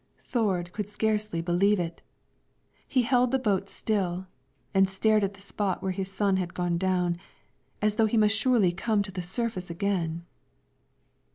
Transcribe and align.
Thord 0.23 0.73
could 0.73 0.89
scarcely 0.89 1.41
believe 1.41 1.79
it; 1.79 2.01
he 2.87 3.03
held 3.03 3.29
the 3.29 3.37
boat 3.37 3.69
still, 3.69 4.25
and 4.73 4.89
stared 4.89 5.23
at 5.23 5.35
the 5.35 5.41
spot 5.41 5.83
where 5.83 5.91
his 5.91 6.11
son 6.11 6.37
had 6.37 6.55
gone 6.55 6.79
down, 6.79 7.19
as 7.83 7.93
though 7.93 8.07
he 8.07 8.17
must 8.17 8.35
surely 8.35 8.71
come 8.71 9.03
to 9.03 9.11
the 9.11 9.21
surface 9.21 9.69
again. 9.69 10.25